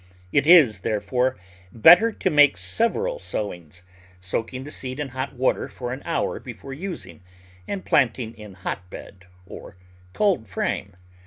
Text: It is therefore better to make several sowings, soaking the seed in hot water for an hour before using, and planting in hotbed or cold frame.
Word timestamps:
It 0.31 0.47
is 0.47 0.79
therefore 0.79 1.37
better 1.71 2.11
to 2.11 2.29
make 2.31 2.57
several 2.57 3.19
sowings, 3.19 3.83
soaking 4.19 4.63
the 4.63 4.71
seed 4.71 4.99
in 4.99 5.09
hot 5.09 5.33
water 5.35 5.67
for 5.67 5.93
an 5.93 6.01
hour 6.05 6.39
before 6.39 6.73
using, 6.73 7.21
and 7.67 7.85
planting 7.85 8.35
in 8.35 8.55
hotbed 8.55 9.27
or 9.45 9.77
cold 10.13 10.47
frame. 10.47 10.95